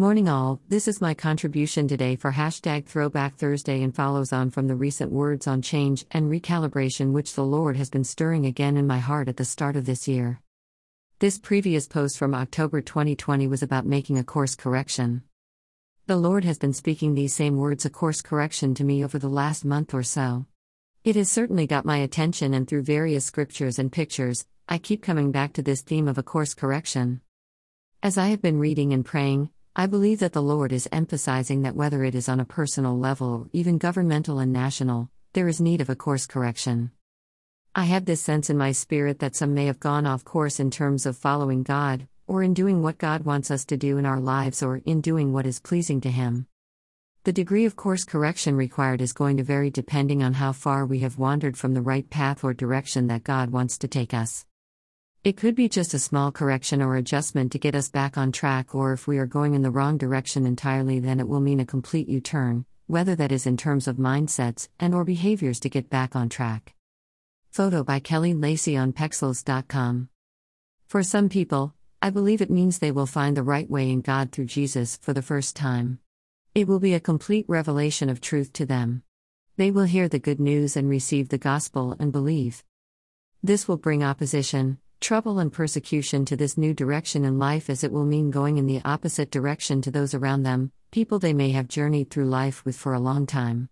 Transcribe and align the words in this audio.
Morning 0.00 0.30
all, 0.30 0.62
this 0.70 0.88
is 0.88 1.02
my 1.02 1.12
contribution 1.12 1.86
today 1.86 2.16
for 2.16 2.32
hashtag 2.32 2.86
Throwback 2.86 3.36
Thursday 3.36 3.82
and 3.82 3.94
follows 3.94 4.32
on 4.32 4.48
from 4.48 4.66
the 4.66 4.74
recent 4.74 5.12
words 5.12 5.46
on 5.46 5.60
change 5.60 6.06
and 6.10 6.30
recalibration 6.30 7.12
which 7.12 7.34
the 7.34 7.44
Lord 7.44 7.76
has 7.76 7.90
been 7.90 8.04
stirring 8.04 8.46
again 8.46 8.78
in 8.78 8.86
my 8.86 8.96
heart 8.96 9.28
at 9.28 9.36
the 9.36 9.44
start 9.44 9.76
of 9.76 9.84
this 9.84 10.08
year. 10.08 10.40
This 11.18 11.38
previous 11.38 11.86
post 11.86 12.16
from 12.16 12.34
October 12.34 12.80
2020 12.80 13.46
was 13.46 13.62
about 13.62 13.84
making 13.84 14.16
a 14.16 14.24
course 14.24 14.54
correction. 14.54 15.22
The 16.06 16.16
Lord 16.16 16.46
has 16.46 16.56
been 16.56 16.72
speaking 16.72 17.14
these 17.14 17.34
same 17.34 17.58
words, 17.58 17.84
a 17.84 17.90
course 17.90 18.22
correction, 18.22 18.74
to 18.76 18.84
me 18.84 19.04
over 19.04 19.18
the 19.18 19.28
last 19.28 19.66
month 19.66 19.92
or 19.92 20.02
so. 20.02 20.46
It 21.04 21.14
has 21.14 21.30
certainly 21.30 21.66
got 21.66 21.84
my 21.84 21.98
attention, 21.98 22.54
and 22.54 22.66
through 22.66 22.84
various 22.84 23.26
scriptures 23.26 23.78
and 23.78 23.92
pictures, 23.92 24.46
I 24.66 24.78
keep 24.78 25.02
coming 25.02 25.30
back 25.30 25.52
to 25.52 25.62
this 25.62 25.82
theme 25.82 26.08
of 26.08 26.16
a 26.16 26.22
course 26.22 26.54
correction. 26.54 27.20
As 28.02 28.16
I 28.16 28.28
have 28.28 28.40
been 28.40 28.58
reading 28.58 28.94
and 28.94 29.04
praying, 29.04 29.50
I 29.80 29.86
believe 29.86 30.18
that 30.18 30.34
the 30.34 30.42
Lord 30.42 30.72
is 30.72 30.90
emphasizing 30.92 31.62
that 31.62 31.74
whether 31.74 32.04
it 32.04 32.14
is 32.14 32.28
on 32.28 32.38
a 32.38 32.44
personal 32.44 32.98
level 32.98 33.32
or 33.32 33.50
even 33.54 33.78
governmental 33.78 34.38
and 34.38 34.52
national, 34.52 35.08
there 35.32 35.48
is 35.48 35.58
need 35.58 35.80
of 35.80 35.88
a 35.88 35.96
course 35.96 36.26
correction. 36.26 36.90
I 37.74 37.84
have 37.84 38.04
this 38.04 38.20
sense 38.20 38.50
in 38.50 38.58
my 38.58 38.72
spirit 38.72 39.20
that 39.20 39.34
some 39.34 39.54
may 39.54 39.64
have 39.64 39.80
gone 39.80 40.04
off 40.04 40.22
course 40.22 40.60
in 40.60 40.70
terms 40.70 41.06
of 41.06 41.16
following 41.16 41.62
God, 41.62 42.06
or 42.26 42.42
in 42.42 42.52
doing 42.52 42.82
what 42.82 42.98
God 42.98 43.24
wants 43.24 43.50
us 43.50 43.64
to 43.64 43.78
do 43.78 43.96
in 43.96 44.04
our 44.04 44.20
lives, 44.20 44.62
or 44.62 44.82
in 44.84 45.00
doing 45.00 45.32
what 45.32 45.46
is 45.46 45.60
pleasing 45.60 46.02
to 46.02 46.10
Him. 46.10 46.46
The 47.24 47.32
degree 47.32 47.64
of 47.64 47.74
course 47.74 48.04
correction 48.04 48.56
required 48.56 49.00
is 49.00 49.14
going 49.14 49.38
to 49.38 49.42
vary 49.44 49.70
depending 49.70 50.22
on 50.22 50.34
how 50.34 50.52
far 50.52 50.84
we 50.84 50.98
have 50.98 51.18
wandered 51.18 51.56
from 51.56 51.72
the 51.72 51.80
right 51.80 52.10
path 52.10 52.44
or 52.44 52.52
direction 52.52 53.06
that 53.06 53.24
God 53.24 53.48
wants 53.48 53.78
to 53.78 53.88
take 53.88 54.12
us. 54.12 54.44
It 55.22 55.36
could 55.36 55.54
be 55.54 55.68
just 55.68 55.92
a 55.92 55.98
small 55.98 56.32
correction 56.32 56.80
or 56.80 56.96
adjustment 56.96 57.52
to 57.52 57.58
get 57.58 57.74
us 57.74 57.90
back 57.90 58.16
on 58.16 58.32
track, 58.32 58.74
or 58.74 58.94
if 58.94 59.06
we 59.06 59.18
are 59.18 59.26
going 59.26 59.52
in 59.52 59.60
the 59.60 59.70
wrong 59.70 59.98
direction 59.98 60.46
entirely, 60.46 60.98
then 60.98 61.20
it 61.20 61.28
will 61.28 61.40
mean 61.40 61.60
a 61.60 61.66
complete 61.66 62.08
U 62.08 62.22
turn, 62.22 62.64
whether 62.86 63.14
that 63.14 63.30
is 63.30 63.46
in 63.46 63.58
terms 63.58 63.86
of 63.86 63.96
mindsets 63.96 64.68
and 64.78 64.94
or 64.94 65.04
behaviors 65.04 65.60
to 65.60 65.68
get 65.68 65.90
back 65.90 66.16
on 66.16 66.30
track. 66.30 66.74
Photo 67.50 67.84
by 67.84 68.00
Kelly 68.00 68.32
Lacey 68.32 68.78
on 68.78 68.94
Pexels.com. 68.94 70.08
For 70.86 71.02
some 71.02 71.28
people, 71.28 71.74
I 72.00 72.08
believe 72.08 72.40
it 72.40 72.50
means 72.50 72.78
they 72.78 72.90
will 72.90 73.04
find 73.04 73.36
the 73.36 73.42
right 73.42 73.68
way 73.68 73.90
in 73.90 74.00
God 74.00 74.32
through 74.32 74.46
Jesus 74.46 74.96
for 75.02 75.12
the 75.12 75.20
first 75.20 75.54
time. 75.54 75.98
It 76.54 76.66
will 76.66 76.80
be 76.80 76.94
a 76.94 77.00
complete 77.00 77.44
revelation 77.46 78.08
of 78.08 78.22
truth 78.22 78.54
to 78.54 78.64
them. 78.64 79.02
They 79.58 79.70
will 79.70 79.84
hear 79.84 80.08
the 80.08 80.18
good 80.18 80.40
news 80.40 80.78
and 80.78 80.88
receive 80.88 81.28
the 81.28 81.36
gospel 81.36 81.94
and 82.00 82.10
believe. 82.10 82.64
This 83.42 83.68
will 83.68 83.76
bring 83.76 84.02
opposition, 84.02 84.78
trouble 85.00 85.38
and 85.38 85.50
persecution 85.50 86.26
to 86.26 86.36
this 86.36 86.58
new 86.58 86.74
direction 86.74 87.24
in 87.24 87.38
life 87.38 87.70
as 87.70 87.82
it 87.82 87.90
will 87.90 88.04
mean 88.04 88.30
going 88.30 88.58
in 88.58 88.66
the 88.66 88.82
opposite 88.84 89.30
direction 89.30 89.80
to 89.80 89.90
those 89.90 90.12
around 90.12 90.42
them, 90.42 90.70
people 90.90 91.18
they 91.18 91.32
may 91.32 91.50
have 91.50 91.68
journeyed 91.68 92.10
through 92.10 92.26
life 92.26 92.64
with 92.66 92.76
for 92.76 92.92
a 92.92 93.00
long 93.00 93.26
time. 93.26 93.68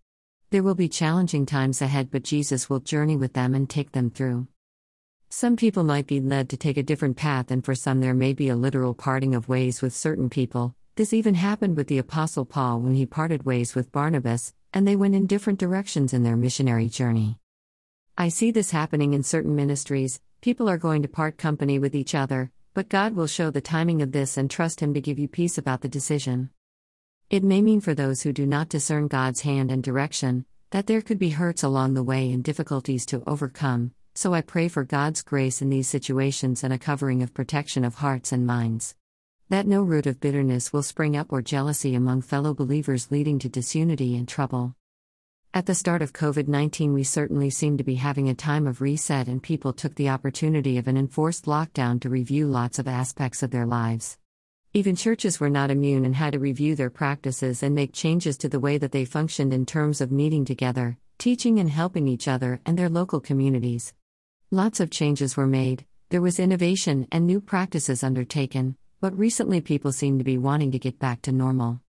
There 0.51 0.63
will 0.63 0.75
be 0.75 0.89
challenging 0.89 1.45
times 1.45 1.83
ahead, 1.83 2.11
but 2.11 2.25
Jesus 2.25 2.71
will 2.71 2.81
journey 2.81 3.17
with 3.17 3.35
them 3.35 3.55
and 3.55 3.69
take 3.69 3.93
them 3.93 4.11
through. 4.11 4.49
Some 5.29 5.57
people 5.57 5.85
might 5.85 6.07
be 6.07 6.21
led 6.21 6.49
to 6.49 6.57
take 6.57 6.79
a 6.79 6.83
different 6.83 7.19
path, 7.19 7.51
and 7.51 7.63
for 7.63 7.75
some, 7.75 8.01
there 8.01 8.15
may 8.15 8.33
be 8.33 8.49
a 8.49 8.57
literal 8.57 8.95
parting 8.95 9.35
of 9.35 9.47
ways 9.47 9.83
with 9.83 9.93
certain 9.93 10.31
people. 10.31 10.75
This 10.97 11.13
even 11.13 11.35
happened 11.35 11.77
with 11.77 11.89
the 11.89 11.99
Apostle 11.99 12.47
Paul 12.47 12.81
when 12.81 12.95
he 12.95 13.05
parted 13.05 13.45
ways 13.45 13.75
with 13.75 13.93
Barnabas, 13.93 14.55
and 14.73 14.89
they 14.89 14.97
went 14.97 15.15
in 15.15 15.27
different 15.27 15.59
directions 15.59 16.15
in 16.15 16.23
their 16.23 16.37
missionary 16.37 16.89
journey. 16.89 17.39
I 18.17 18.31
see 18.31 18.51
this 18.51 18.71
happening 18.71 19.13
in 19.13 19.23
certain 19.23 19.55
ministries, 19.55 20.19
People 20.41 20.69
are 20.69 20.79
going 20.79 21.03
to 21.03 21.09
part 21.09 21.37
company 21.37 21.81
with 21.81 21.97
each 21.97 22.15
other, 22.15 22.53
but 22.73 22.89
God 22.89 23.17
will 23.17 23.27
show 23.27 23.51
the 23.51 23.61
timing 23.61 24.03
of 24.03 24.13
this 24.13 24.37
and 24.37 24.49
trust 24.49 24.79
Him 24.79 24.95
to 24.95 25.01
give 25.01 25.19
you 25.19 25.27
peace 25.27 25.59
about 25.59 25.81
the 25.81 25.89
decision. 25.89 26.51
It 27.29 27.43
may 27.43 27.61
mean 27.61 27.81
for 27.81 27.93
those 27.93 28.23
who 28.23 28.33
do 28.33 28.47
not 28.47 28.69
discern 28.69 29.09
God's 29.09 29.41
hand 29.41 29.73
and 29.73 29.83
direction, 29.83 30.47
that 30.71 30.87
there 30.87 31.03
could 31.03 31.19
be 31.19 31.31
hurts 31.31 31.65
along 31.65 31.95
the 31.95 32.05
way 32.05 32.31
and 32.31 32.45
difficulties 32.45 33.05
to 33.07 33.25
overcome, 33.27 33.91
so 34.15 34.33
I 34.33 34.41
pray 34.43 34.69
for 34.69 34.85
God's 34.85 35.23
grace 35.23 35.61
in 35.61 35.71
these 35.71 35.89
situations 35.89 36.63
and 36.63 36.73
a 36.73 36.79
covering 36.79 37.21
of 37.21 37.35
protection 37.35 37.85
of 37.85 37.97
hearts 37.97 38.31
and 38.31 38.47
minds. 38.47 38.95
That 39.49 39.67
no 39.67 39.83
root 39.83 40.07
of 40.07 40.21
bitterness 40.21 40.73
will 40.73 40.85
spring 40.85 41.17
up 41.17 41.33
or 41.33 41.43
jealousy 41.43 41.97
among 41.97 42.23
fellow 42.23 42.55
believers 42.55 43.11
leading 43.11 43.41
to 43.41 43.49
disunity 43.49 44.17
and 44.17 44.29
trouble. 44.29 44.77
At 45.55 45.65
the 45.65 45.75
start 45.75 46.03
of 46.03 46.13
COVID 46.13 46.47
19, 46.47 46.93
we 46.93 47.03
certainly 47.05 47.49
seemed 47.49 47.79
to 47.79 47.85
be 47.85 47.95
having 47.95 48.29
a 48.29 48.35
time 48.35 48.67
of 48.67 48.83
reset, 48.83 49.29
and 49.29 49.43
people 49.43 49.73
took 49.73 49.95
the 49.95 50.11
opportunity 50.11 50.77
of 50.77 50.87
an 50.87 50.99
enforced 50.99 51.47
lockdown 51.47 51.99
to 52.03 52.11
review 52.11 52.47
lots 52.47 52.79
of 52.79 52.87
aspects 52.87 53.43
of 53.43 53.51
their 53.51 53.65
lives. 53.65 54.19
Even 54.75 54.95
churches 54.95 55.41
were 55.41 55.49
not 55.49 55.71
immune 55.71 56.05
and 56.05 56.15
had 56.15 56.35
to 56.35 56.39
review 56.39 56.77
their 56.77 56.91
practices 56.91 57.63
and 57.63 57.75
make 57.75 57.95
changes 57.95 58.37
to 58.37 58.49
the 58.51 58.61
way 58.61 58.77
that 58.77 58.93
they 58.93 59.07
functioned 59.07 59.55
in 59.55 59.65
terms 59.65 60.03
of 60.03 60.13
meeting 60.13 60.45
together, 60.45 60.99
teaching 61.17 61.59
and 61.59 61.71
helping 61.71 62.07
each 62.07 62.29
other 62.29 62.61
and 62.67 62.79
their 62.79 62.91
local 62.91 63.19
communities. 63.19 63.95
Lots 64.51 64.81
of 64.81 64.91
changes 64.91 65.35
were 65.35 65.47
made, 65.47 65.87
there 66.11 66.23
was 66.23 66.39
innovation 66.39 67.09
and 67.11 67.27
new 67.27 67.41
practices 67.41 68.05
undertaken, 68.05 68.77
but 69.01 69.17
recently 69.17 69.63
people 69.63 69.93
seem 69.93 70.19
to 70.19 70.25
be 70.25 70.37
wanting 70.37 70.73
to 70.73 70.79
get 70.79 70.99
back 70.99 71.23
to 71.23 71.33
normal. 71.33 71.81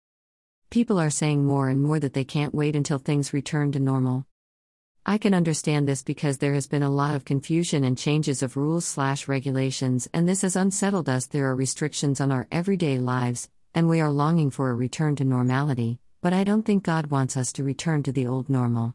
People 0.72 1.00
are 1.00 1.10
saying 1.10 1.44
more 1.44 1.68
and 1.68 1.82
more 1.82 2.00
that 2.00 2.14
they 2.14 2.24
can't 2.24 2.54
wait 2.54 2.76
until 2.76 3.00
things 3.00 3.34
return 3.34 3.72
to 3.72 3.80
normal. 3.80 4.28
I 5.04 5.18
can 5.18 5.34
understand 5.34 5.88
this 5.88 6.04
because 6.04 6.38
there 6.38 6.54
has 6.54 6.68
been 6.68 6.84
a 6.84 6.92
lot 6.92 7.16
of 7.16 7.26
confusion 7.26 7.84
and 7.84 7.98
changes 7.98 8.44
of 8.44 8.56
rules 8.56 8.86
slash 8.86 9.28
regulations, 9.28 10.08
and 10.14 10.30
this 10.30 10.44
has 10.44 10.56
unsettled 10.56 11.10
us. 11.10 11.26
There 11.26 11.48
are 11.48 11.56
restrictions 11.56 12.22
on 12.22 12.32
our 12.32 12.48
everyday 12.52 13.00
lives, 13.00 13.50
and 13.74 13.90
we 13.90 14.00
are 14.00 14.12
longing 14.12 14.52
for 14.52 14.70
a 14.70 14.76
return 14.76 15.16
to 15.16 15.24
normality, 15.24 15.98
but 16.22 16.34
I 16.34 16.44
don't 16.44 16.62
think 16.62 16.84
God 16.84 17.08
wants 17.08 17.36
us 17.36 17.52
to 17.54 17.64
return 17.64 18.04
to 18.04 18.12
the 18.12 18.28
old 18.28 18.48
normal. 18.48 18.94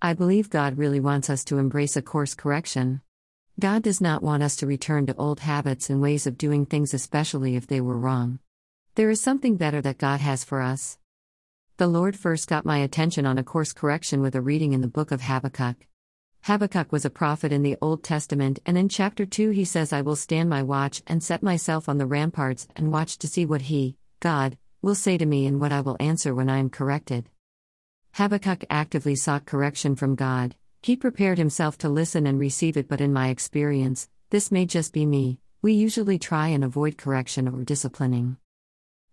I 0.00 0.14
believe 0.14 0.48
God 0.48 0.78
really 0.78 1.00
wants 1.00 1.28
us 1.28 1.44
to 1.44 1.58
embrace 1.58 1.98
a 1.98 2.02
course 2.02 2.34
correction. 2.34 3.02
God 3.60 3.82
does 3.82 4.00
not 4.00 4.22
want 4.22 4.42
us 4.42 4.56
to 4.56 4.66
return 4.66 5.04
to 5.06 5.16
old 5.16 5.40
habits 5.40 5.90
and 5.90 6.00
ways 6.00 6.26
of 6.26 6.38
doing 6.38 6.64
things, 6.64 6.94
especially 6.94 7.54
if 7.54 7.66
they 7.66 7.82
were 7.82 7.98
wrong. 7.98 8.38
There 8.96 9.10
is 9.10 9.20
something 9.20 9.56
better 9.56 9.82
that 9.82 9.98
God 9.98 10.20
has 10.20 10.42
for 10.42 10.62
us. 10.62 10.98
The 11.76 11.86
Lord 11.86 12.16
first 12.16 12.48
got 12.48 12.64
my 12.64 12.78
attention 12.78 13.26
on 13.26 13.36
a 13.36 13.44
course 13.44 13.74
correction 13.74 14.22
with 14.22 14.34
a 14.34 14.40
reading 14.40 14.72
in 14.72 14.80
the 14.80 14.88
book 14.88 15.10
of 15.10 15.20
Habakkuk. 15.20 15.86
Habakkuk 16.44 16.92
was 16.92 17.04
a 17.04 17.10
prophet 17.10 17.52
in 17.52 17.62
the 17.62 17.76
Old 17.82 18.02
Testament, 18.02 18.58
and 18.64 18.78
in 18.78 18.88
chapter 18.88 19.26
2 19.26 19.50
he 19.50 19.66
says, 19.66 19.92
I 19.92 20.00
will 20.00 20.16
stand 20.16 20.48
my 20.48 20.62
watch 20.62 21.02
and 21.06 21.22
set 21.22 21.42
myself 21.42 21.90
on 21.90 21.98
the 21.98 22.06
ramparts 22.06 22.68
and 22.74 22.90
watch 22.90 23.18
to 23.18 23.28
see 23.28 23.44
what 23.44 23.60
he, 23.62 23.98
God, 24.20 24.56
will 24.80 24.94
say 24.94 25.18
to 25.18 25.26
me 25.26 25.44
and 25.44 25.60
what 25.60 25.72
I 25.72 25.82
will 25.82 25.98
answer 26.00 26.34
when 26.34 26.48
I 26.48 26.56
am 26.56 26.70
corrected. 26.70 27.28
Habakkuk 28.12 28.64
actively 28.70 29.14
sought 29.14 29.44
correction 29.44 29.94
from 29.94 30.14
God. 30.14 30.56
He 30.80 30.96
prepared 30.96 31.36
himself 31.36 31.76
to 31.78 31.90
listen 31.90 32.26
and 32.26 32.38
receive 32.38 32.78
it, 32.78 32.88
but 32.88 33.02
in 33.02 33.12
my 33.12 33.28
experience, 33.28 34.08
this 34.30 34.50
may 34.50 34.64
just 34.64 34.94
be 34.94 35.04
me, 35.04 35.38
we 35.60 35.74
usually 35.74 36.18
try 36.18 36.48
and 36.48 36.64
avoid 36.64 36.96
correction 36.96 37.46
or 37.46 37.62
disciplining. 37.62 38.38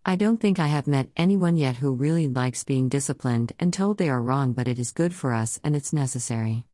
I 0.05 0.17
don't 0.17 0.35
think 0.35 0.59
I 0.59 0.67
have 0.67 0.85
met 0.85 1.07
anyone 1.15 1.55
yet 1.55 1.77
who 1.77 1.93
really 1.93 2.27
likes 2.27 2.65
being 2.65 2.89
disciplined 2.89 3.53
and 3.57 3.73
told 3.73 3.97
they 3.97 4.09
are 4.09 4.21
wrong, 4.21 4.51
but 4.51 4.67
it 4.67 4.77
is 4.77 4.91
good 4.91 5.13
for 5.13 5.33
us 5.33 5.61
and 5.63 5.77
it's 5.77 5.93
necessary. 5.93 6.65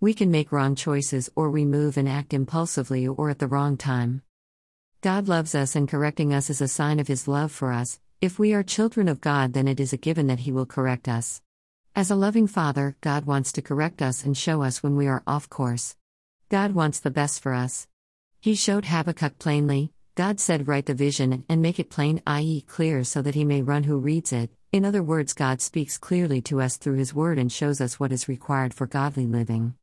We 0.00 0.14
can 0.14 0.32
make 0.32 0.50
wrong 0.50 0.74
choices 0.74 1.30
or 1.36 1.48
we 1.48 1.64
move 1.64 1.96
and 1.96 2.08
act 2.08 2.34
impulsively 2.34 3.06
or 3.06 3.30
at 3.30 3.38
the 3.38 3.46
wrong 3.46 3.76
time. 3.76 4.22
God 5.00 5.28
loves 5.28 5.54
us 5.54 5.76
and 5.76 5.88
correcting 5.88 6.34
us 6.34 6.50
is 6.50 6.60
a 6.60 6.66
sign 6.66 6.98
of 6.98 7.06
His 7.06 7.28
love 7.28 7.52
for 7.52 7.70
us. 7.70 8.00
If 8.20 8.40
we 8.40 8.52
are 8.52 8.64
children 8.64 9.06
of 9.06 9.20
God, 9.20 9.52
then 9.52 9.68
it 9.68 9.78
is 9.78 9.92
a 9.92 9.96
given 9.96 10.26
that 10.26 10.40
He 10.40 10.50
will 10.50 10.66
correct 10.66 11.08
us. 11.08 11.40
As 11.94 12.10
a 12.10 12.16
loving 12.16 12.48
Father, 12.48 12.96
God 13.00 13.26
wants 13.26 13.52
to 13.52 13.62
correct 13.62 14.02
us 14.02 14.24
and 14.24 14.36
show 14.36 14.60
us 14.60 14.82
when 14.82 14.96
we 14.96 15.06
are 15.06 15.22
off 15.24 15.48
course. 15.48 15.94
God 16.48 16.72
wants 16.72 16.98
the 16.98 17.12
best 17.12 17.40
for 17.40 17.54
us. 17.54 17.86
He 18.40 18.56
showed 18.56 18.86
Habakkuk 18.86 19.38
plainly 19.38 19.92
God 20.14 20.40
said, 20.40 20.68
Write 20.68 20.84
the 20.84 20.94
vision 20.94 21.42
and 21.48 21.62
make 21.62 21.78
it 21.78 21.88
plain, 21.88 22.20
i.e., 22.26 22.60
clear, 22.68 23.02
so 23.02 23.22
that 23.22 23.34
he 23.34 23.46
may 23.46 23.62
run 23.62 23.84
who 23.84 23.96
reads 23.98 24.30
it. 24.30 24.50
In 24.70 24.84
other 24.84 25.02
words, 25.02 25.32
God 25.32 25.62
speaks 25.62 25.96
clearly 25.96 26.42
to 26.42 26.60
us 26.60 26.76
through 26.76 26.96
his 26.96 27.14
word 27.14 27.38
and 27.38 27.50
shows 27.50 27.80
us 27.80 27.98
what 27.98 28.12
is 28.12 28.28
required 28.28 28.74
for 28.74 28.86
godly 28.86 29.26
living. 29.26 29.74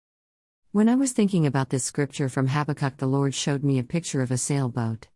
When 0.71 0.87
I 0.87 0.93
was 0.93 1.13
thinking 1.13 1.47
about 1.47 1.71
this 1.71 1.83
scripture 1.83 2.29
from 2.29 2.45
Habakkuk, 2.45 2.97
the 2.97 3.07
Lord 3.07 3.33
showed 3.33 3.63
me 3.63 3.79
a 3.79 3.83
picture 3.83 4.21
of 4.21 4.29
a 4.29 4.37
sailboat. 4.37 5.07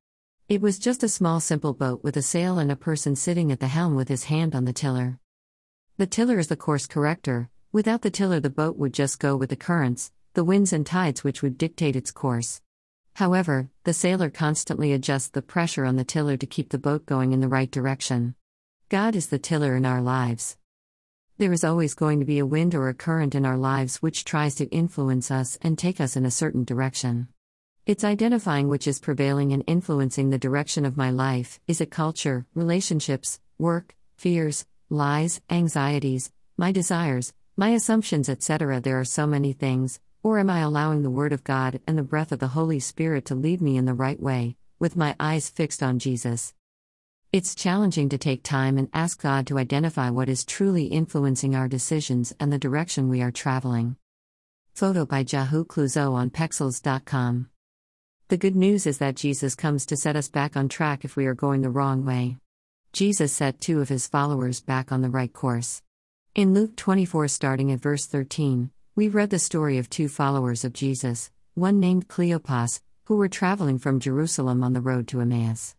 It 0.50 0.62
was 0.62 0.80
just 0.80 1.04
a 1.04 1.07
small, 1.07 1.39
simple 1.39 1.74
boat 1.74 2.04
with 2.04 2.18
a 2.18 2.24
sail 2.24 2.57
and 2.57 2.71
a 2.71 2.75
person 2.75 3.15
sitting 3.15 3.51
at 3.51 3.60
the 3.60 3.68
helm 3.68 3.94
with 3.94 4.10
his 4.10 4.24
hand 4.24 4.56
on 4.56 4.65
the 4.65 4.74
tiller. 4.74 5.19
The 5.98 6.07
tiller 6.07 6.39
is 6.39 6.48
the 6.48 6.56
course 6.56 6.88
corrector. 6.88 7.51
Without 7.71 8.01
the 8.01 8.10
tiller, 8.10 8.39
the 8.39 8.50
boat 8.50 8.77
would 8.77 8.95
just 8.95 9.19
go 9.19 9.36
with 9.36 9.51
the 9.51 9.56
currents, 9.56 10.12
the 10.33 10.44
winds, 10.44 10.74
and 10.74 10.88
tides 10.88 11.24
which 11.24 11.44
would 11.44 11.60
dictate 11.60 11.95
its 11.95 12.10
course. 12.10 12.62
However, 13.15 13.69
the 13.83 13.94
sailor 13.94 14.30
constantly 14.30 14.92
adjusts 14.92 15.30
the 15.30 15.42
pressure 15.44 15.86
on 15.86 15.98
the 15.98 16.04
tiller 16.04 16.36
to 16.38 16.48
keep 16.48 16.69
the 16.69 16.80
boat 16.80 17.06
going 17.06 17.31
in 17.31 17.42
the 17.42 17.48
right 17.48 17.69
direction. 17.69 18.33
God 18.89 19.15
is 19.15 19.27
the 19.27 19.38
tiller 19.38 19.75
in 19.75 19.86
our 19.86 20.01
lives. 20.01 20.57
There 21.38 21.54
is 21.54 21.63
always 21.63 21.94
going 21.94 22.19
to 22.19 22.25
be 22.25 22.39
a 22.39 22.45
wind 22.45 22.74
or 22.74 22.89
a 22.89 22.94
current 22.94 23.36
in 23.36 23.45
our 23.45 23.57
lives 23.57 23.98
which 23.98 24.24
tries 24.24 24.56
to 24.56 24.65
influence 24.65 25.30
us 25.30 25.57
and 25.62 25.77
take 25.77 26.01
us 26.01 26.15
in 26.15 26.25
a 26.25 26.31
certain 26.31 26.63
direction. 26.63 27.27
It's 27.86 28.04
identifying 28.04 28.69
which 28.69 28.88
is 28.88 29.00
prevailing 29.00 29.51
and 29.51 29.63
influencing 29.68 30.30
the 30.30 30.38
direction 30.38 30.86
of 30.86 30.95
my 30.95 31.10
life. 31.10 31.60
Is 31.68 31.81
it 31.81 31.92
culture, 31.92 32.45
relationships, 32.56 33.39
work, 33.57 33.95
fears, 34.15 34.65
lies, 34.89 35.42
anxieties, 35.50 36.31
my 36.56 36.71
desires, 36.71 37.33
my 37.57 37.69
assumptions, 37.69 38.30
etc.? 38.30 38.80
There 38.80 39.00
are 39.00 39.06
so 39.06 39.27
many 39.27 39.54
things. 39.54 40.00
Or 40.24 40.40
am 40.40 40.50
I 40.50 40.62
allowing 40.62 41.04
the 41.04 41.10
Word 41.10 41.34
of 41.34 41.44
God 41.44 41.81
and 41.86 41.98
the 41.98 42.02
breath 42.02 42.31
of 42.31 42.40
the 42.40 42.48
Holy 42.48 42.80
Spirit 42.80 43.25
to 43.25 43.36
lead 43.36 43.62
me 43.62 43.75
in 43.75 43.84
the 43.84 43.94
right 43.94 44.18
way, 44.18 44.56
with 44.80 44.96
my 44.96 45.18
eyes 45.20 45.50
fixed 45.50 45.84
on 45.84 46.00
Jesus? 46.00 46.54
It's 47.34 47.54
challenging 47.54 48.08
to 48.08 48.18
take 48.18 48.42
time 48.42 48.78
and 48.78 48.88
ask 48.94 49.22
God 49.22 49.46
to 49.48 49.58
identify 49.58 50.10
what 50.10 50.30
is 50.30 50.46
truly 50.46 50.86
influencing 50.86 51.56
our 51.56 51.68
decisions 51.68 52.34
and 52.40 52.54
the 52.54 52.58
direction 52.58 53.10
we 53.10 53.22
are 53.22 53.31
traveling. 53.31 53.98
Photo 54.74 55.06
by 55.06 55.25
Jahu 55.25 55.68
Clouseau 55.68 56.14
on 56.14 56.30
Pexels.com. 56.30 57.50
The 58.30 58.38
good 58.38 58.56
news 58.56 58.88
is 58.88 59.00
that 59.00 59.16
Jesus 59.16 59.56
comes 59.56 59.86
to 59.88 59.98
set 59.98 60.16
us 60.16 60.30
back 60.30 60.56
on 60.56 60.70
track 60.70 61.04
if 61.04 61.18
we 61.18 61.25
are 61.25 61.36
going 61.36 61.64
the 61.64 61.70
wrong 61.70 62.06
way. 62.06 62.38
Jesus 62.94 63.34
set 63.34 63.60
two 63.60 63.81
of 63.81 63.90
his 63.90 64.08
followers 64.08 64.62
back 64.62 64.90
on 64.90 65.02
the 65.02 65.10
right 65.10 65.34
course. 65.34 65.81
In 66.34 66.54
Luke 66.54 66.78
24, 66.78 67.28
starting 67.28 67.74
at 67.74 67.81
verse 67.81 68.06
13, 68.06 68.72
we 68.95 69.07
read 69.07 69.31
the 69.31 69.40
story 69.40 69.80
of 69.80 69.90
two 69.90 70.07
followers 70.07 70.63
of 70.63 70.72
Jesus, 70.72 71.31
one 71.56 71.80
named 71.80 72.07
Cleopas, 72.07 72.80
who 73.06 73.18
were 73.18 73.28
traveling 73.28 73.80
from 73.80 74.00
Jerusalem 74.00 74.63
on 74.63 74.74
the 74.74 74.81
road 74.81 75.07
to 75.07 75.19
Emmaus. 75.19 75.75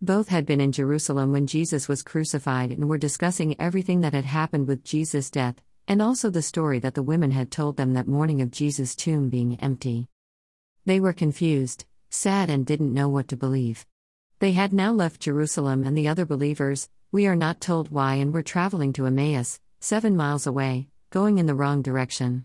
Both 0.00 0.28
had 0.28 0.46
been 0.46 0.60
in 0.60 0.70
Jerusalem 0.70 1.32
when 1.32 1.48
Jesus 1.48 1.88
was 1.88 2.04
crucified 2.04 2.70
and 2.70 2.88
were 2.88 2.98
discussing 2.98 3.60
everything 3.60 4.02
that 4.02 4.12
had 4.12 4.26
happened 4.26 4.68
with 4.68 4.84
Jesus' 4.84 5.28
death, 5.28 5.56
and 5.88 6.00
also 6.00 6.30
the 6.30 6.40
story 6.40 6.78
that 6.78 6.94
the 6.94 7.02
women 7.02 7.32
had 7.32 7.50
told 7.50 7.76
them 7.76 7.94
that 7.94 8.06
morning 8.06 8.40
of 8.40 8.52
Jesus' 8.52 8.94
tomb 8.94 9.28
being 9.28 9.58
empty. 9.58 10.06
They 10.84 11.00
were 11.00 11.12
confused, 11.12 11.84
sad, 12.10 12.48
and 12.48 12.64
didn't 12.64 12.94
know 12.94 13.08
what 13.08 13.26
to 13.28 13.36
believe. 13.36 13.86
They 14.38 14.52
had 14.52 14.72
now 14.72 14.92
left 14.92 15.20
Jerusalem 15.20 15.82
and 15.82 15.98
the 15.98 16.06
other 16.06 16.24
believers, 16.24 16.88
we 17.10 17.26
are 17.26 17.34
not 17.34 17.60
told 17.60 17.90
why, 17.90 18.14
and 18.14 18.32
were 18.32 18.44
traveling 18.44 18.92
to 18.92 19.06
Emmaus, 19.06 19.58
seven 19.80 20.16
miles 20.16 20.46
away, 20.46 20.86
going 21.10 21.38
in 21.38 21.46
the 21.46 21.56
wrong 21.56 21.82
direction. 21.82 22.44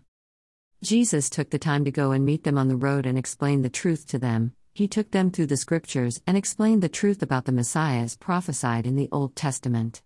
Jesus 0.80 1.28
took 1.28 1.50
the 1.50 1.58
time 1.58 1.84
to 1.84 1.90
go 1.90 2.12
and 2.12 2.24
meet 2.24 2.44
them 2.44 2.56
on 2.56 2.68
the 2.68 2.76
road 2.76 3.04
and 3.04 3.18
explain 3.18 3.62
the 3.62 3.68
truth 3.68 4.06
to 4.06 4.18
them. 4.18 4.52
He 4.74 4.86
took 4.86 5.10
them 5.10 5.32
through 5.32 5.46
the 5.46 5.56
scriptures 5.56 6.22
and 6.24 6.36
explained 6.36 6.84
the 6.84 6.88
truth 6.88 7.20
about 7.20 7.46
the 7.46 7.52
Messiah 7.52 8.02
as 8.02 8.16
prophesied 8.16 8.86
in 8.86 8.94
the 8.94 9.08
Old 9.10 9.34
Testament. 9.34 10.02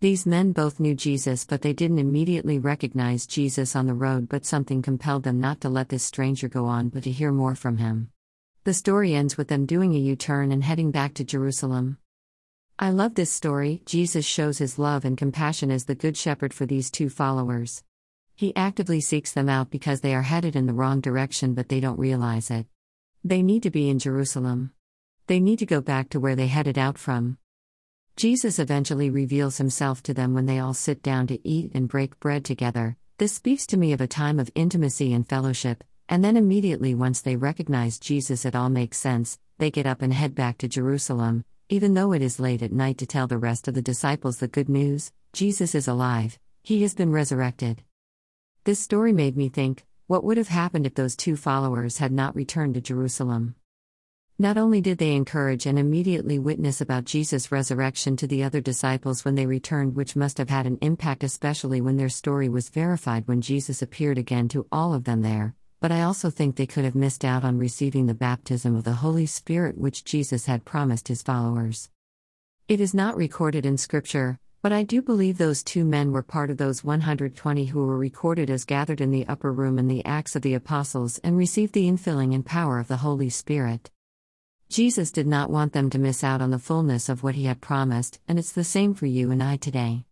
These 0.00 0.26
men 0.26 0.52
both 0.52 0.78
knew 0.78 0.94
Jesus, 0.94 1.46
but 1.46 1.62
they 1.62 1.72
didn't 1.72 1.98
immediately 1.98 2.58
recognize 2.58 3.26
Jesus 3.26 3.74
on 3.74 3.86
the 3.86 3.94
road, 3.94 4.28
but 4.28 4.44
something 4.44 4.82
compelled 4.82 5.22
them 5.22 5.40
not 5.40 5.62
to 5.62 5.70
let 5.70 5.88
this 5.88 6.04
stranger 6.04 6.48
go 6.48 6.66
on 6.66 6.90
but 6.90 7.04
to 7.04 7.10
hear 7.10 7.32
more 7.32 7.54
from 7.54 7.78
him. 7.78 8.10
The 8.64 8.74
story 8.74 9.14
ends 9.14 9.38
with 9.38 9.48
them 9.48 9.64
doing 9.64 9.94
a 9.94 9.98
U 9.98 10.16
turn 10.16 10.52
and 10.52 10.62
heading 10.62 10.90
back 10.90 11.14
to 11.14 11.24
Jerusalem. 11.24 11.96
I 12.78 12.90
love 12.90 13.14
this 13.14 13.32
story. 13.32 13.80
Jesus 13.86 14.26
shows 14.26 14.58
his 14.58 14.78
love 14.78 15.06
and 15.06 15.16
compassion 15.16 15.70
as 15.70 15.86
the 15.86 15.94
Good 15.94 16.18
Shepherd 16.18 16.52
for 16.52 16.66
these 16.66 16.90
two 16.90 17.08
followers. 17.08 17.82
He 18.40 18.56
actively 18.56 19.02
seeks 19.02 19.34
them 19.34 19.50
out 19.50 19.70
because 19.70 20.00
they 20.00 20.14
are 20.14 20.22
headed 20.22 20.56
in 20.56 20.64
the 20.64 20.72
wrong 20.72 21.02
direction 21.02 21.52
but 21.52 21.68
they 21.68 21.78
don't 21.78 21.98
realize 21.98 22.50
it. 22.50 22.64
They 23.22 23.42
need 23.42 23.62
to 23.64 23.70
be 23.70 23.90
in 23.90 23.98
Jerusalem. 23.98 24.72
They 25.26 25.40
need 25.40 25.58
to 25.58 25.66
go 25.66 25.82
back 25.82 26.08
to 26.08 26.20
where 26.20 26.34
they 26.34 26.46
headed 26.46 26.78
out 26.78 26.96
from. 26.96 27.36
Jesus 28.16 28.58
eventually 28.58 29.10
reveals 29.10 29.58
himself 29.58 30.02
to 30.04 30.14
them 30.14 30.32
when 30.32 30.46
they 30.46 30.58
all 30.58 30.72
sit 30.72 31.02
down 31.02 31.26
to 31.26 31.46
eat 31.46 31.72
and 31.74 31.86
break 31.86 32.18
bread 32.18 32.46
together. 32.46 32.96
This 33.18 33.34
speaks 33.34 33.66
to 33.66 33.76
me 33.76 33.92
of 33.92 34.00
a 34.00 34.06
time 34.06 34.40
of 34.40 34.50
intimacy 34.54 35.12
and 35.12 35.28
fellowship, 35.28 35.84
and 36.08 36.24
then 36.24 36.38
immediately 36.38 36.94
once 36.94 37.20
they 37.20 37.36
recognize 37.36 37.98
Jesus, 37.98 38.46
it 38.46 38.56
all 38.56 38.70
makes 38.70 38.96
sense. 38.96 39.38
They 39.58 39.70
get 39.70 39.84
up 39.84 40.00
and 40.00 40.14
head 40.14 40.34
back 40.34 40.56
to 40.58 40.66
Jerusalem, 40.66 41.44
even 41.68 41.92
though 41.92 42.12
it 42.12 42.22
is 42.22 42.40
late 42.40 42.62
at 42.62 42.72
night 42.72 42.96
to 42.96 43.06
tell 43.06 43.26
the 43.26 43.36
rest 43.36 43.68
of 43.68 43.74
the 43.74 43.82
disciples 43.82 44.38
the 44.38 44.48
good 44.48 44.70
news 44.70 45.12
Jesus 45.34 45.74
is 45.74 45.86
alive, 45.86 46.38
he 46.62 46.80
has 46.80 46.94
been 46.94 47.12
resurrected. 47.12 47.82
This 48.64 48.78
story 48.78 49.14
made 49.14 49.38
me 49.38 49.48
think 49.48 49.86
what 50.06 50.22
would 50.22 50.36
have 50.36 50.48
happened 50.48 50.84
if 50.84 50.94
those 50.94 51.16
two 51.16 51.34
followers 51.34 51.96
had 51.96 52.12
not 52.12 52.36
returned 52.36 52.74
to 52.74 52.82
Jerusalem? 52.82 53.54
Not 54.38 54.58
only 54.58 54.82
did 54.82 54.98
they 54.98 55.14
encourage 55.14 55.64
and 55.64 55.78
immediately 55.78 56.38
witness 56.38 56.82
about 56.82 57.06
Jesus' 57.06 57.50
resurrection 57.50 58.16
to 58.16 58.26
the 58.26 58.42
other 58.42 58.60
disciples 58.60 59.24
when 59.24 59.34
they 59.34 59.46
returned, 59.46 59.96
which 59.96 60.14
must 60.14 60.36
have 60.36 60.50
had 60.50 60.66
an 60.66 60.76
impact, 60.82 61.24
especially 61.24 61.80
when 61.80 61.96
their 61.96 62.10
story 62.10 62.50
was 62.50 62.68
verified 62.68 63.26
when 63.26 63.40
Jesus 63.40 63.80
appeared 63.80 64.18
again 64.18 64.46
to 64.48 64.66
all 64.70 64.92
of 64.92 65.04
them 65.04 65.22
there, 65.22 65.54
but 65.80 65.90
I 65.90 66.02
also 66.02 66.28
think 66.28 66.56
they 66.56 66.66
could 66.66 66.84
have 66.84 66.94
missed 66.94 67.24
out 67.24 67.44
on 67.44 67.56
receiving 67.56 68.06
the 68.06 68.14
baptism 68.14 68.76
of 68.76 68.84
the 68.84 68.92
Holy 68.92 69.24
Spirit 69.24 69.78
which 69.78 70.04
Jesus 70.04 70.44
had 70.44 70.66
promised 70.66 71.08
his 71.08 71.22
followers. 71.22 71.88
It 72.68 72.78
is 72.78 72.92
not 72.92 73.16
recorded 73.16 73.64
in 73.64 73.78
Scripture, 73.78 74.38
but 74.62 74.72
I 74.72 74.82
do 74.82 75.00
believe 75.00 75.38
those 75.38 75.62
two 75.62 75.84
men 75.86 76.12
were 76.12 76.22
part 76.22 76.50
of 76.50 76.58
those 76.58 76.84
120 76.84 77.64
who 77.66 77.86
were 77.86 77.96
recorded 77.96 78.50
as 78.50 78.66
gathered 78.66 79.00
in 79.00 79.10
the 79.10 79.26
upper 79.26 79.52
room 79.52 79.78
in 79.78 79.88
the 79.88 80.04
Acts 80.04 80.36
of 80.36 80.42
the 80.42 80.52
Apostles 80.52 81.18
and 81.24 81.38
received 81.38 81.72
the 81.72 81.88
infilling 81.88 82.34
and 82.34 82.44
power 82.44 82.78
of 82.78 82.86
the 82.86 82.98
Holy 82.98 83.30
Spirit. 83.30 83.90
Jesus 84.68 85.10
did 85.10 85.26
not 85.26 85.50
want 85.50 85.72
them 85.72 85.88
to 85.90 85.98
miss 85.98 86.22
out 86.22 86.42
on 86.42 86.50
the 86.50 86.58
fullness 86.58 87.08
of 87.08 87.22
what 87.22 87.34
he 87.34 87.46
had 87.46 87.62
promised, 87.62 88.20
and 88.28 88.38
it's 88.38 88.52
the 88.52 88.62
same 88.62 88.92
for 88.92 89.06
you 89.06 89.30
and 89.30 89.42
I 89.42 89.56
today. 89.56 90.04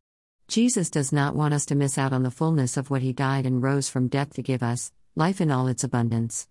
Jesus 0.48 0.88
does 0.88 1.12
not 1.12 1.36
want 1.36 1.52
us 1.52 1.66
to 1.66 1.74
miss 1.74 1.98
out 1.98 2.14
on 2.14 2.22
the 2.22 2.30
fullness 2.30 2.78
of 2.78 2.88
what 2.88 3.02
he 3.02 3.12
died 3.12 3.44
and 3.44 3.62
rose 3.62 3.90
from 3.90 4.08
death 4.08 4.32
to 4.34 4.42
give 4.42 4.62
us, 4.62 4.92
life 5.14 5.42
in 5.42 5.50
all 5.50 5.68
its 5.68 5.84
abundance. 5.84 6.48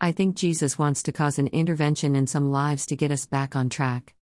I 0.00 0.12
think 0.12 0.36
Jesus 0.36 0.78
wants 0.78 1.02
to 1.02 1.12
cause 1.12 1.38
an 1.38 1.48
intervention 1.48 2.16
in 2.16 2.26
some 2.26 2.50
lives 2.50 2.86
to 2.86 2.96
get 2.96 3.12
us 3.12 3.26
back 3.26 3.54
on 3.54 3.68
track. 3.68 4.14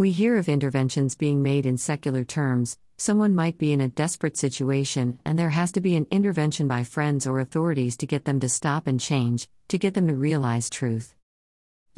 We 0.00 0.12
hear 0.12 0.38
of 0.38 0.48
interventions 0.48 1.14
being 1.14 1.42
made 1.42 1.66
in 1.66 1.76
secular 1.76 2.24
terms. 2.24 2.78
Someone 2.96 3.34
might 3.34 3.58
be 3.58 3.70
in 3.70 3.82
a 3.82 3.88
desperate 3.88 4.38
situation, 4.38 5.18
and 5.26 5.38
there 5.38 5.50
has 5.50 5.72
to 5.72 5.82
be 5.82 5.94
an 5.94 6.06
intervention 6.10 6.66
by 6.66 6.84
friends 6.84 7.26
or 7.26 7.38
authorities 7.38 7.98
to 7.98 8.06
get 8.06 8.24
them 8.24 8.40
to 8.40 8.48
stop 8.48 8.86
and 8.86 8.98
change, 8.98 9.46
to 9.68 9.76
get 9.76 9.92
them 9.92 10.08
to 10.08 10.14
realize 10.14 10.70
truth. 10.70 11.14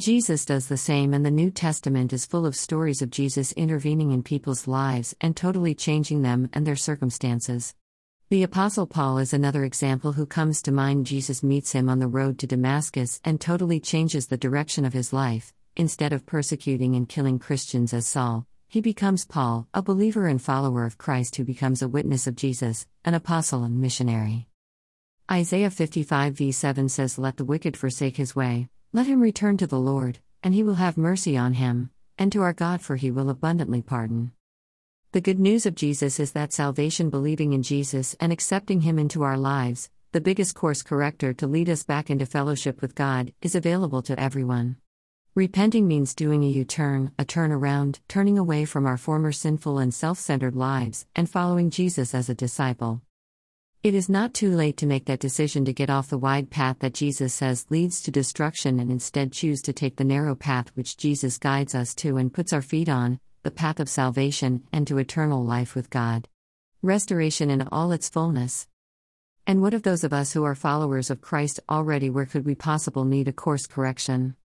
Jesus 0.00 0.44
does 0.44 0.66
the 0.66 0.76
same, 0.76 1.14
and 1.14 1.24
the 1.24 1.30
New 1.30 1.52
Testament 1.52 2.12
is 2.12 2.26
full 2.26 2.44
of 2.44 2.56
stories 2.56 3.02
of 3.02 3.10
Jesus 3.10 3.52
intervening 3.52 4.10
in 4.10 4.24
people's 4.24 4.66
lives 4.66 5.14
and 5.20 5.36
totally 5.36 5.72
changing 5.72 6.22
them 6.22 6.50
and 6.52 6.66
their 6.66 6.74
circumstances. 6.74 7.72
The 8.30 8.42
Apostle 8.42 8.88
Paul 8.88 9.18
is 9.18 9.32
another 9.32 9.62
example 9.62 10.14
who 10.14 10.26
comes 10.26 10.60
to 10.62 10.72
mind. 10.72 11.06
Jesus 11.06 11.44
meets 11.44 11.70
him 11.70 11.88
on 11.88 12.00
the 12.00 12.08
road 12.08 12.40
to 12.40 12.48
Damascus 12.48 13.20
and 13.24 13.40
totally 13.40 13.78
changes 13.78 14.26
the 14.26 14.36
direction 14.36 14.84
of 14.84 14.92
his 14.92 15.12
life. 15.12 15.54
Instead 15.76 16.12
of 16.12 16.26
persecuting 16.26 16.94
and 16.96 17.08
killing 17.08 17.38
Christians 17.38 17.94
as 17.94 18.06
Saul, 18.06 18.46
he 18.68 18.82
becomes 18.82 19.24
Paul, 19.24 19.66
a 19.72 19.80
believer 19.80 20.26
and 20.26 20.40
follower 20.40 20.84
of 20.84 20.98
Christ 20.98 21.36
who 21.36 21.44
becomes 21.44 21.80
a 21.80 21.88
witness 21.88 22.26
of 22.26 22.36
Jesus, 22.36 22.86
an 23.06 23.14
apostle 23.14 23.64
and 23.64 23.80
missionary. 23.80 24.48
Isaiah 25.30 25.70
55 25.70 26.34
v 26.34 26.52
7 26.52 26.90
says, 26.90 27.18
Let 27.18 27.38
the 27.38 27.46
wicked 27.46 27.74
forsake 27.78 28.18
his 28.18 28.36
way, 28.36 28.68
let 28.92 29.06
him 29.06 29.22
return 29.22 29.56
to 29.56 29.66
the 29.66 29.78
Lord, 29.78 30.18
and 30.42 30.52
he 30.52 30.62
will 30.62 30.74
have 30.74 30.98
mercy 30.98 31.38
on 31.38 31.54
him, 31.54 31.90
and 32.18 32.30
to 32.32 32.42
our 32.42 32.52
God, 32.52 32.82
for 32.82 32.96
he 32.96 33.10
will 33.10 33.30
abundantly 33.30 33.80
pardon. 33.80 34.32
The 35.12 35.22
good 35.22 35.40
news 35.40 35.64
of 35.64 35.74
Jesus 35.74 36.20
is 36.20 36.32
that 36.32 36.52
salvation, 36.52 37.08
believing 37.08 37.54
in 37.54 37.62
Jesus 37.62 38.14
and 38.20 38.30
accepting 38.30 38.82
him 38.82 38.98
into 38.98 39.22
our 39.22 39.38
lives, 39.38 39.88
the 40.12 40.20
biggest 40.20 40.54
course 40.54 40.82
corrector 40.82 41.32
to 41.32 41.46
lead 41.46 41.70
us 41.70 41.82
back 41.82 42.10
into 42.10 42.26
fellowship 42.26 42.82
with 42.82 42.94
God, 42.94 43.32
is 43.40 43.54
available 43.54 44.02
to 44.02 44.20
everyone. 44.20 44.76
Repenting 45.34 45.88
means 45.88 46.14
doing 46.14 46.44
a 46.44 46.48
U 46.48 46.64
turn, 46.66 47.12
a 47.18 47.24
turnaround, 47.24 48.00
turning 48.06 48.36
away 48.36 48.66
from 48.66 48.84
our 48.84 48.98
former 48.98 49.32
sinful 49.32 49.78
and 49.78 49.94
self 49.94 50.18
centered 50.18 50.54
lives, 50.54 51.06
and 51.16 51.26
following 51.26 51.70
Jesus 51.70 52.14
as 52.14 52.28
a 52.28 52.34
disciple. 52.34 53.00
It 53.82 53.94
is 53.94 54.10
not 54.10 54.34
too 54.34 54.54
late 54.54 54.76
to 54.76 54.86
make 54.86 55.06
that 55.06 55.20
decision 55.20 55.64
to 55.64 55.72
get 55.72 55.88
off 55.88 56.10
the 56.10 56.18
wide 56.18 56.50
path 56.50 56.80
that 56.80 56.92
Jesus 56.92 57.32
says 57.32 57.64
leads 57.70 58.02
to 58.02 58.10
destruction 58.10 58.78
and 58.78 58.90
instead 58.90 59.32
choose 59.32 59.62
to 59.62 59.72
take 59.72 59.96
the 59.96 60.04
narrow 60.04 60.34
path 60.34 60.70
which 60.74 60.98
Jesus 60.98 61.38
guides 61.38 61.74
us 61.74 61.94
to 61.94 62.18
and 62.18 62.34
puts 62.34 62.52
our 62.52 62.60
feet 62.60 62.90
on, 62.90 63.18
the 63.42 63.50
path 63.50 63.80
of 63.80 63.88
salvation 63.88 64.64
and 64.70 64.86
to 64.86 64.98
eternal 64.98 65.42
life 65.42 65.74
with 65.74 65.88
God. 65.88 66.28
Restoration 66.82 67.48
in 67.48 67.66
all 67.72 67.90
its 67.90 68.10
fullness. 68.10 68.68
And 69.46 69.62
what 69.62 69.72
of 69.72 69.82
those 69.82 70.04
of 70.04 70.12
us 70.12 70.34
who 70.34 70.44
are 70.44 70.54
followers 70.54 71.08
of 71.08 71.22
Christ 71.22 71.58
already, 71.70 72.10
where 72.10 72.26
could 72.26 72.44
we 72.44 72.54
possibly 72.54 73.04
need 73.04 73.28
a 73.28 73.32
course 73.32 73.66
correction? 73.66 74.36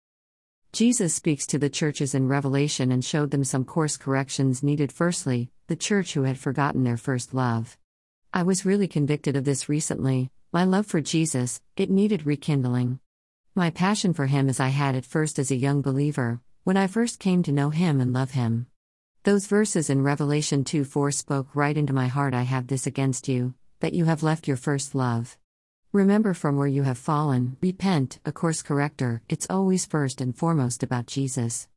Jesus 0.73 1.13
speaks 1.13 1.47
to 1.47 1.57
the 1.57 1.69
churches 1.69 2.13
in 2.13 2.27
Revelation 2.27 2.91
and 2.91 3.03
showed 3.03 3.31
them 3.31 3.43
some 3.43 3.65
course 3.65 3.97
corrections 3.97 4.61
needed. 4.61 4.91
Firstly, 4.91 5.49
the 5.67 5.75
church 5.75 6.13
who 6.13 6.23
had 6.23 6.37
forgotten 6.37 6.83
their 6.83 6.97
first 6.97 7.33
love. 7.33 7.77
I 8.33 8.43
was 8.43 8.65
really 8.65 8.87
convicted 8.87 9.35
of 9.35 9.45
this 9.45 9.69
recently. 9.69 10.29
My 10.51 10.65
love 10.65 10.85
for 10.85 11.01
Jesus, 11.01 11.61
it 11.75 11.89
needed 11.89 12.25
rekindling. 12.25 12.99
My 13.55 13.69
passion 13.69 14.13
for 14.13 14.27
him 14.27 14.49
as 14.49 14.59
I 14.59 14.67
had 14.67 14.95
at 14.95 15.05
first 15.05 15.39
as 15.39 15.49
a 15.49 15.55
young 15.55 15.81
believer, 15.81 16.41
when 16.63 16.77
I 16.77 16.87
first 16.87 17.19
came 17.19 17.43
to 17.43 17.51
know 17.51 17.69
him 17.69 17.99
and 17.99 18.13
love 18.13 18.31
him. 18.31 18.67
Those 19.23 19.47
verses 19.47 19.89
in 19.89 20.03
Revelation 20.03 20.63
2 20.63 20.83
4 20.83 21.11
spoke 21.11 21.55
right 21.55 21.75
into 21.75 21.93
my 21.93 22.07
heart 22.07 22.33
I 22.33 22.43
have 22.43 22.67
this 22.67 22.85
against 22.85 23.27
you, 23.27 23.55
that 23.79 23.93
you 23.93 24.05
have 24.05 24.21
left 24.21 24.47
your 24.47 24.57
first 24.57 24.93
love. 24.93 25.37
Remember 25.97 26.35
from 26.35 26.57
where 26.57 26.67
you 26.67 26.83
have 26.83 26.99
fallen, 26.99 27.57
repent, 27.59 28.19
a 28.23 28.31
course 28.31 28.61
corrector, 28.61 29.23
it's 29.29 29.47
always 29.49 29.87
first 29.87 30.21
and 30.21 30.37
foremost 30.37 30.83
about 30.83 31.07
Jesus. 31.07 31.67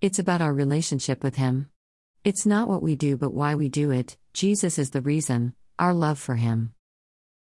It's 0.00 0.20
about 0.20 0.40
our 0.40 0.54
relationship 0.54 1.24
with 1.24 1.34
Him. 1.34 1.70
It's 2.22 2.46
not 2.46 2.68
what 2.68 2.84
we 2.84 2.94
do 2.94 3.16
but 3.16 3.34
why 3.34 3.56
we 3.56 3.68
do 3.68 3.90
it, 3.90 4.16
Jesus 4.32 4.78
is 4.78 4.90
the 4.90 5.00
reason, 5.00 5.54
our 5.76 5.92
love 5.92 6.20
for 6.20 6.36
Him. 6.36 6.72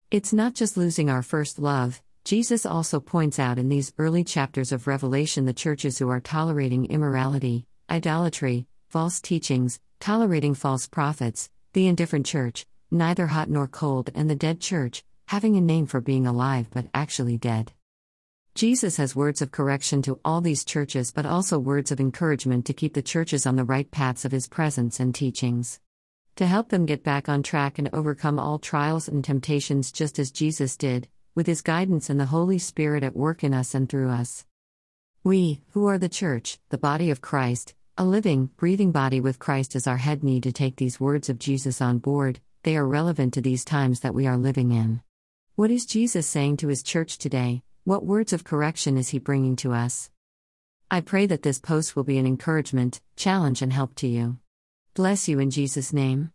It's 0.09 0.33
not 0.33 0.55
just 0.55 0.75
losing 0.75 1.07
our 1.07 1.21
first 1.21 1.59
love, 1.59 2.01
Jesus 2.23 2.65
also 2.65 2.99
points 2.99 3.37
out 3.37 3.59
in 3.59 3.69
these 3.69 3.93
early 3.99 4.23
chapters 4.23 4.71
of 4.71 4.87
Revelation 4.87 5.45
the 5.45 5.53
churches 5.53 5.99
who 5.99 6.09
are 6.09 6.19
tolerating 6.19 6.87
immorality, 6.87 7.67
idolatry, 7.91 8.65
false 8.89 9.21
teachings, 9.21 9.79
tolerating 9.99 10.55
false 10.55 10.87
prophets, 10.87 11.51
the 11.73 11.85
indifferent 11.85 12.25
church, 12.25 12.65
neither 12.89 13.27
hot 13.27 13.51
nor 13.51 13.67
cold, 13.67 14.09
and 14.15 14.31
the 14.31 14.35
dead 14.35 14.59
church, 14.59 15.03
having 15.25 15.55
a 15.55 15.61
name 15.61 15.85
for 15.85 16.01
being 16.01 16.27
alive 16.27 16.67
but 16.71 16.87
actually 16.93 17.37
dead. 17.37 17.71
Jesus 18.55 18.97
has 18.97 19.15
words 19.15 19.41
of 19.41 19.51
correction 19.51 20.01
to 20.03 20.19
all 20.23 20.41
these 20.41 20.63
churches 20.63 21.11
but 21.11 21.25
also 21.25 21.57
words 21.57 21.91
of 21.91 21.99
encouragement 21.99 22.65
to 22.65 22.73
keep 22.73 22.93
the 22.93 23.01
churches 23.01 23.47
on 23.47 23.55
the 23.55 23.63
right 23.63 23.89
paths 23.89 24.25
of 24.25 24.31
his 24.31 24.47
presence 24.47 24.99
and 24.99 25.15
teachings. 25.15 25.79
To 26.35 26.45
help 26.45 26.69
them 26.69 26.85
get 26.85 27.03
back 27.03 27.29
on 27.29 27.43
track 27.43 27.79
and 27.79 27.89
overcome 27.93 28.39
all 28.39 28.59
trials 28.59 29.07
and 29.07 29.23
temptations 29.23 29.91
just 29.91 30.19
as 30.19 30.31
Jesus 30.31 30.77
did, 30.77 31.07
with 31.35 31.47
his 31.47 31.61
guidance 31.61 32.09
and 32.09 32.19
the 32.19 32.25
Holy 32.25 32.59
Spirit 32.59 33.03
at 33.03 33.15
work 33.15 33.43
in 33.43 33.53
us 33.53 33.73
and 33.73 33.89
through 33.89 34.09
us. 34.09 34.45
We, 35.23 35.61
who 35.71 35.87
are 35.87 35.97
the 35.97 36.09
church, 36.09 36.59
the 36.69 36.77
body 36.77 37.09
of 37.09 37.21
Christ, 37.21 37.73
a 37.97 38.03
living, 38.03 38.49
breathing 38.57 38.91
body 38.91 39.21
with 39.21 39.39
Christ 39.39 39.75
as 39.75 39.87
our 39.87 39.97
head, 39.97 40.23
need 40.23 40.43
to 40.43 40.51
take 40.51 40.75
these 40.75 40.99
words 40.99 41.29
of 41.29 41.39
Jesus 41.39 41.81
on 41.81 41.99
board, 41.99 42.39
they 42.63 42.75
are 42.75 42.87
relevant 42.87 43.33
to 43.35 43.41
these 43.41 43.63
times 43.63 44.01
that 44.01 44.15
we 44.15 44.27
are 44.27 44.37
living 44.37 44.71
in. 44.71 45.01
What 45.55 45.69
is 45.69 45.85
Jesus 45.85 46.25
saying 46.25 46.57
to 46.57 46.67
his 46.67 46.81
church 46.81 47.19
today? 47.19 47.61
What 47.83 48.03
words 48.03 48.33
of 48.33 48.43
correction 48.43 48.97
is 48.97 49.09
he 49.09 49.19
bringing 49.19 49.55
to 49.57 49.71
us? 49.71 50.09
I 50.89 50.99
pray 50.99 51.27
that 51.27 51.43
this 51.43 51.59
post 51.59 51.95
will 51.95 52.03
be 52.03 52.17
an 52.17 52.25
encouragement, 52.25 53.01
challenge, 53.15 53.61
and 53.61 53.71
help 53.71 53.93
to 53.97 54.07
you. 54.07 54.39
Bless 54.95 55.27
you 55.27 55.37
in 55.37 55.51
Jesus' 55.51 55.93
name. 55.93 56.31